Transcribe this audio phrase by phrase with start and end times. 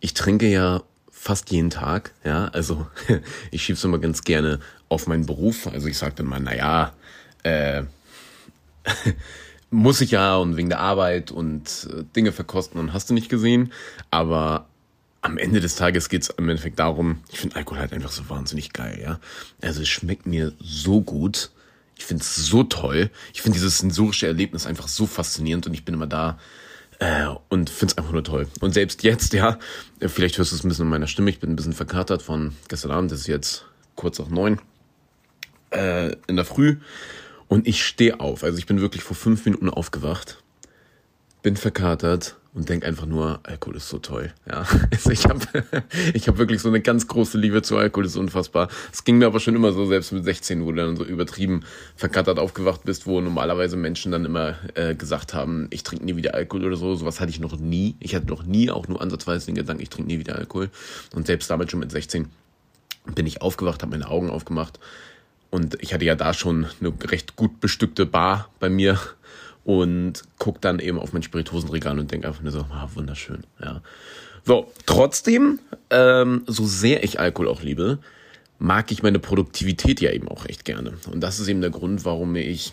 [0.00, 2.86] ich trinke ja fast jeden Tag, ja, also
[3.50, 5.66] ich schieb's immer ganz gerne auf meinen Beruf.
[5.66, 6.92] Also ich sage dann mal, naja,
[7.42, 7.82] äh,
[9.70, 13.28] muss ich ja und wegen der Arbeit und äh, Dinge verkosten und hast du nicht
[13.28, 13.72] gesehen.
[14.10, 14.66] Aber
[15.20, 18.72] am Ende des Tages geht's im Endeffekt darum, ich finde Alkohol halt einfach so wahnsinnig
[18.72, 19.18] geil, ja.
[19.60, 21.50] Also es schmeckt mir so gut.
[21.96, 23.10] Ich finde es so toll.
[23.34, 26.38] Ich finde dieses sensorische Erlebnis einfach so faszinierend und ich bin immer da
[26.98, 28.48] äh, und finde es einfach nur toll.
[28.60, 29.58] Und selbst jetzt, ja,
[30.00, 32.54] vielleicht hörst du es ein bisschen in meiner Stimme, ich bin ein bisschen verkatert von
[32.68, 34.60] gestern Abend, ist jetzt kurz nach neun
[35.70, 36.76] äh, in der Früh
[37.48, 38.44] und ich stehe auf.
[38.44, 40.42] Also ich bin wirklich vor fünf Minuten aufgewacht,
[41.42, 44.32] bin verkatert und denk einfach nur, Alkohol ist so toll.
[44.50, 45.46] Ja, also ich habe
[46.12, 48.68] ich hab wirklich so eine ganz große Liebe zu Alkohol, ist unfassbar.
[48.92, 51.62] Es ging mir aber schon immer so, selbst mit 16, wo du dann so übertrieben
[51.94, 56.34] verkatert aufgewacht bist, wo normalerweise Menschen dann immer äh, gesagt haben, ich trinke nie wieder
[56.34, 56.96] Alkohol oder so.
[56.96, 57.94] Sowas hatte ich noch nie.
[58.00, 60.68] Ich hatte noch nie auch nur ansatzweise den Gedanken, ich trinke nie wieder Alkohol.
[61.14, 62.26] Und selbst damit schon mit 16
[63.14, 64.80] bin ich aufgewacht, habe meine Augen aufgemacht
[65.50, 68.98] und ich hatte ja da schon eine recht gut bestückte Bar bei mir
[69.68, 73.82] und guck dann eben auf mein Spirituosenregal und denke einfach nur so, ah, wunderschön, ja.
[74.42, 75.58] So, trotzdem,
[75.90, 77.98] ähm, so sehr ich Alkohol auch liebe,
[78.58, 80.94] mag ich meine Produktivität ja eben auch recht gerne.
[81.12, 82.72] Und das ist eben der Grund, warum ich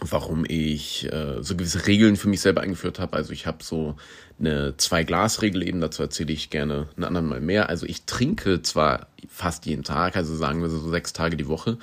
[0.00, 3.16] warum ich äh, so gewisse Regeln für mich selber eingeführt habe.
[3.16, 3.96] Also ich habe so
[4.38, 7.68] eine Zwei-Glas-Regel eben, dazu erzähle ich gerne ein anderen Mal mehr.
[7.68, 11.78] Also ich trinke zwar fast jeden Tag, also sagen wir so sechs Tage die Woche,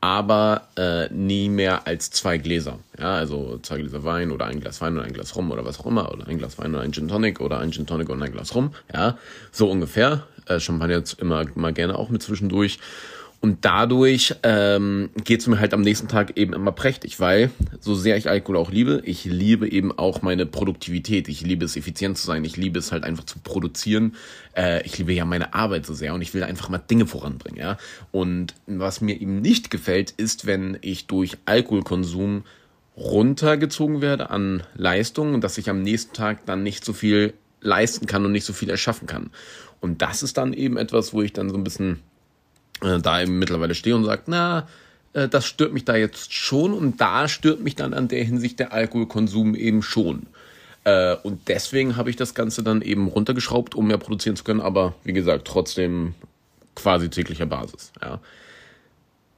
[0.00, 2.78] aber äh, nie mehr als zwei Gläser.
[2.98, 5.80] Ja, also zwei Gläser Wein oder ein Glas Wein oder ein Glas Rum oder was
[5.80, 8.22] auch immer, oder ein Glas Wein oder ein Gin Tonic oder ein Gin Tonic und
[8.22, 8.72] ein Glas Rum.
[8.92, 9.18] Ja,
[9.50, 10.26] so ungefähr.
[10.46, 12.78] Äh, Champagner jetzt immer mal gerne auch mit zwischendurch.
[13.40, 17.94] Und dadurch ähm, geht es mir halt am nächsten Tag eben immer prächtig, weil so
[17.94, 21.28] sehr ich Alkohol auch liebe, ich liebe eben auch meine Produktivität.
[21.28, 22.44] Ich liebe es, effizient zu sein.
[22.44, 24.16] Ich liebe es halt einfach zu produzieren.
[24.56, 27.60] Äh, ich liebe ja meine Arbeit so sehr und ich will einfach mal Dinge voranbringen.
[27.60, 27.76] ja.
[28.10, 32.44] Und was mir eben nicht gefällt, ist, wenn ich durch Alkoholkonsum
[32.96, 38.06] runtergezogen werde an Leistung und dass ich am nächsten Tag dann nicht so viel leisten
[38.06, 39.30] kann und nicht so viel erschaffen kann.
[39.80, 42.00] Und das ist dann eben etwas, wo ich dann so ein bisschen
[42.82, 44.68] äh, da eben mittlerweile stehe und sagt, na,
[45.12, 48.58] äh, das stört mich da jetzt schon und da stört mich dann an der Hinsicht
[48.58, 50.26] der Alkoholkonsum eben schon.
[50.84, 54.60] Äh, und deswegen habe ich das Ganze dann eben runtergeschraubt, um mehr produzieren zu können,
[54.60, 56.14] aber wie gesagt, trotzdem
[56.76, 57.92] quasi täglicher Basis.
[58.00, 58.20] Ja.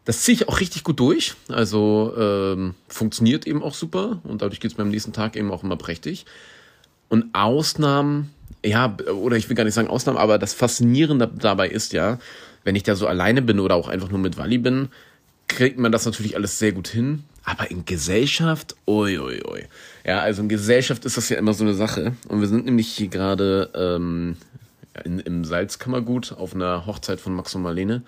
[0.05, 4.59] Das ziehe ich auch richtig gut durch, also ähm, funktioniert eben auch super und dadurch
[4.61, 6.27] geht es mir am nächsten Tag eben auch immer prächtig.
[7.09, 8.31] Und Ausnahmen,
[8.65, 12.19] ja, oder ich will gar nicht sagen Ausnahmen, aber das Faszinierende dabei ist ja,
[12.69, 14.91] wenn ich da so alleine bin oder auch einfach nur mit Wally bin,
[15.47, 17.25] kriegt man das natürlich alles sehr gut hin.
[17.43, 19.65] Aber in Gesellschaft, oi, oi, oi.
[20.05, 22.13] Ja, also in Gesellschaft ist das ja immer so eine Sache.
[22.29, 24.37] Und wir sind nämlich hier gerade ähm,
[25.03, 28.03] im Salzkammergut auf einer Hochzeit von Max und Marlene.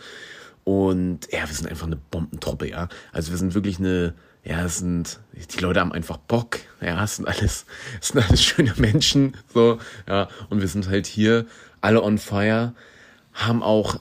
[0.64, 2.90] Und ja, wir sind einfach eine Bombentruppe, ja.
[3.12, 4.12] Also wir sind wirklich eine,
[4.44, 7.64] ja, es sind, die Leute haben einfach Bock, ja, es sind alles,
[8.02, 10.28] es sind alles schöne Menschen, so, ja.
[10.50, 11.46] Und wir sind halt hier
[11.80, 12.74] alle on fire,
[13.32, 14.00] haben auch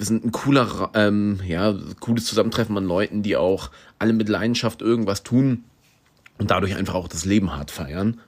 [0.00, 4.80] wir sind ein cooler, ähm, ja, cooles Zusammentreffen an Leuten, die auch alle mit Leidenschaft
[4.80, 5.64] irgendwas tun
[6.38, 8.18] und dadurch einfach auch das Leben hart feiern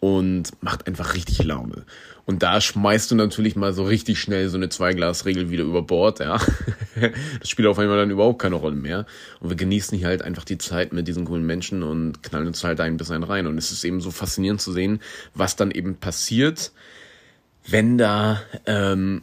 [0.00, 1.84] und macht einfach richtig Laune.
[2.24, 6.20] Und da schmeißt du natürlich mal so richtig schnell so eine Zweiglasregel wieder über Bord,
[6.20, 6.38] ja.
[7.40, 9.04] Das spielt auf einmal dann überhaupt keine Rolle mehr.
[9.40, 12.64] Und wir genießen hier halt einfach die Zeit mit diesen coolen Menschen und knallen uns
[12.64, 13.46] halt ein bisschen rein.
[13.46, 15.00] Und es ist eben so faszinierend zu sehen,
[15.34, 16.72] was dann eben passiert,
[17.66, 19.20] wenn da ähm,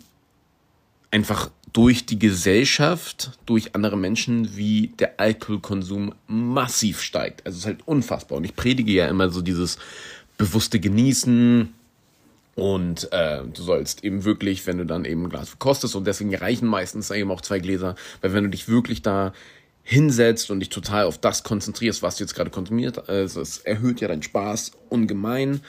[1.16, 7.46] einfach durch die Gesellschaft, durch andere Menschen, wie der Alkoholkonsum massiv steigt.
[7.46, 8.38] Also es ist halt unfassbar.
[8.38, 9.78] Und ich predige ja immer so dieses
[10.38, 11.74] bewusste Genießen.
[12.56, 16.36] Und äh, du sollst eben wirklich, wenn du dann eben ein Glas verkostest, und deswegen
[16.36, 19.32] reichen meistens eben auch zwei Gläser, weil wenn du dich wirklich da
[19.84, 24.02] hinsetzt und dich total auf das konzentrierst, was du jetzt gerade konsumiert, also es erhöht
[24.02, 25.62] ja deinen Spaß ungemein.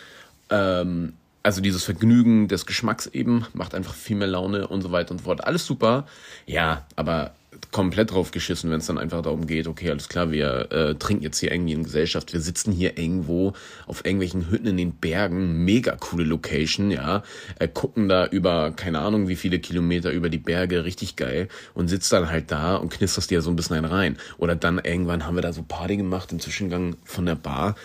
[0.51, 1.13] Ähm,
[1.47, 5.19] also dieses Vergnügen des Geschmacks eben macht einfach viel mehr Laune und so weiter und
[5.19, 5.45] so fort.
[5.45, 6.07] Alles super.
[6.45, 7.34] Ja, aber
[7.71, 11.22] komplett drauf geschissen, wenn es dann einfach darum geht, okay, alles klar, wir äh, trinken
[11.22, 13.53] jetzt hier irgendwie in Gesellschaft, wir sitzen hier irgendwo
[13.87, 17.22] auf irgendwelchen Hütten in den Bergen, mega coole Location, ja,
[17.60, 21.89] äh, gucken da über, keine Ahnung, wie viele Kilometer über die Berge, richtig geil und
[21.89, 24.16] sitzt dann halt da und knisterst dir so ein bisschen rein.
[24.37, 27.77] Oder dann irgendwann haben wir da so Party gemacht im Zwischengang von der Bar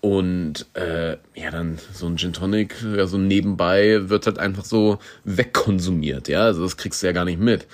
[0.00, 4.98] und äh, ja, dann so ein Gin Tonic, ja, so nebenbei wird halt einfach so
[5.24, 6.42] wegkonsumiert, ja.
[6.42, 7.66] Also das kriegst du ja gar nicht mit.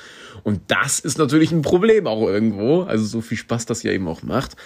[0.42, 2.82] Und das ist natürlich ein Problem auch irgendwo.
[2.82, 4.56] Also so viel Spaß das ja eben auch macht.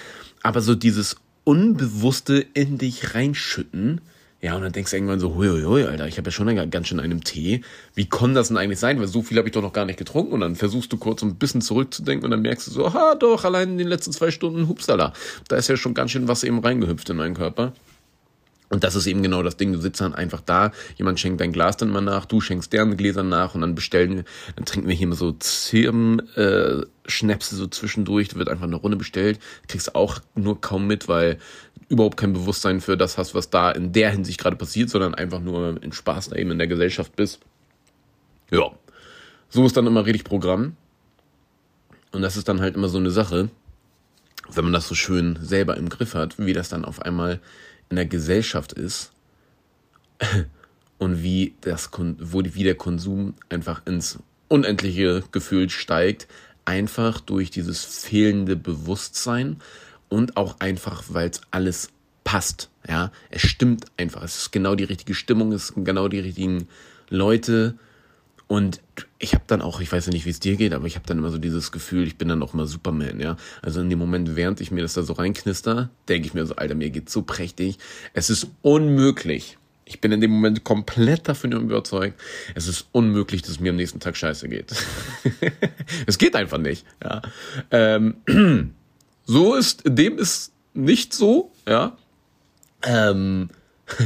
[0.42, 4.00] Aber so dieses Unbewusste in dich reinschütten,
[4.42, 6.88] Ja, und dann denkst du irgendwann so, hui, hui, Alter, ich habe ja schon ganz
[6.88, 7.62] schön einen Tee.
[7.94, 8.98] Wie kann das denn eigentlich sein?
[8.98, 10.32] Weil so viel habe ich doch noch gar nicht getrunken.
[10.32, 13.44] Und dann versuchst du kurz ein bisschen zurückzudenken und dann merkst du so, ha, doch,
[13.44, 15.12] allein in den letzten zwei Stunden, hupsala.
[15.48, 17.74] Da ist ja schon ganz schön was eben reingehüpft in meinen Körper.
[18.70, 19.72] Und das ist eben genau das Ding.
[19.72, 22.96] Du sitzt dann einfach da, jemand schenkt dein Glas dann mal nach, du schenkst deren
[22.96, 27.56] Gläser nach und dann bestellen wir, dann trinken wir hier mal so Zirben, äh, Schnäpse
[27.56, 31.38] so zwischendurch, da wird einfach eine Runde bestellt, kriegst auch nur kaum mit, weil
[31.90, 35.40] überhaupt kein Bewusstsein für das hast, was da in der Hinsicht gerade passiert, sondern einfach
[35.40, 37.40] nur in Spaß da eben in der Gesellschaft bist.
[38.50, 38.70] Ja.
[39.48, 40.76] So ist dann immer richtig Programm.
[42.12, 43.50] Und das ist dann halt immer so eine Sache,
[44.52, 47.40] wenn man das so schön selber im Griff hat, wie das dann auf einmal
[47.88, 49.10] in der Gesellschaft ist
[50.98, 56.28] und wie, das, wo wie der Konsum einfach ins unendliche Gefühl steigt,
[56.64, 59.60] einfach durch dieses fehlende Bewusstsein
[60.10, 61.88] und auch einfach, weil es alles
[62.24, 62.68] passt.
[62.86, 64.22] Ja, es stimmt einfach.
[64.22, 66.68] Es ist genau die richtige Stimmung, es sind genau die richtigen
[67.08, 67.78] Leute.
[68.46, 68.80] Und
[69.20, 71.06] ich habe dann auch, ich weiß ja nicht, wie es dir geht, aber ich habe
[71.06, 73.36] dann immer so dieses Gefühl, ich bin dann auch mal Superman, ja.
[73.62, 76.56] Also in dem Moment, während ich mir das da so reinknister, denke ich mir so,
[76.56, 77.78] Alter, mir geht's so prächtig.
[78.12, 79.56] Es ist unmöglich.
[79.84, 82.20] Ich bin in dem Moment komplett davon überzeugt,
[82.54, 84.72] es ist unmöglich, dass mir am nächsten Tag scheiße geht.
[86.06, 87.22] es geht einfach nicht, ja.
[87.70, 88.16] Ähm,
[89.30, 91.96] so ist, dem ist nicht so, ja.
[92.82, 93.50] Ähm,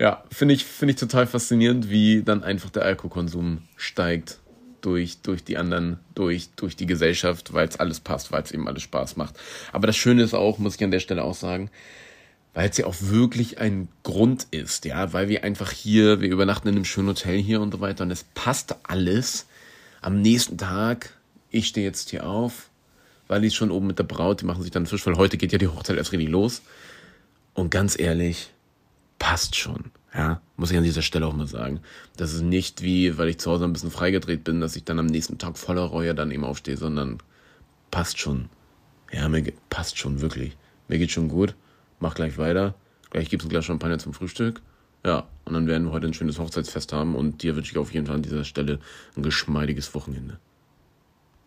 [0.00, 4.38] ja, finde ich, finde ich total faszinierend, wie dann einfach der Alkoholkonsum steigt
[4.80, 8.68] durch, durch die anderen, durch, durch die Gesellschaft, weil es alles passt, weil es eben
[8.68, 9.34] alles Spaß macht.
[9.72, 11.68] Aber das Schöne ist auch, muss ich an der Stelle auch sagen,
[12.52, 16.68] weil es ja auch wirklich ein Grund ist, ja, weil wir einfach hier, wir übernachten
[16.68, 19.46] in einem schönen Hotel hier und so weiter und es passt alles.
[20.00, 21.10] Am nächsten Tag,
[21.50, 22.70] ich stehe jetzt hier auf,
[23.28, 25.52] weil ich schon oben mit der Braut, die machen sich dann Fisch, weil heute geht
[25.52, 26.62] ja die Hochzeit erst richtig los.
[27.54, 28.50] Und ganz ehrlich,
[29.18, 29.90] passt schon.
[30.14, 31.80] Ja, muss ich an dieser Stelle auch mal sagen.
[32.16, 34.98] Das ist nicht wie, weil ich zu Hause ein bisschen freigedreht bin, dass ich dann
[34.98, 37.18] am nächsten Tag voller Reue dann eben aufstehe, sondern
[37.90, 38.48] passt schon.
[39.12, 40.56] Ja, mir passt schon, wirklich.
[40.88, 41.54] Mir geht schon gut.
[41.98, 42.74] Mach gleich weiter.
[43.10, 44.60] Gleich gibt's ein Glas Champagner zum Frühstück.
[45.04, 47.92] Ja, und dann werden wir heute ein schönes Hochzeitsfest haben und dir wünsche ich auf
[47.92, 48.78] jeden Fall an dieser Stelle
[49.16, 50.38] ein geschmeidiges Wochenende.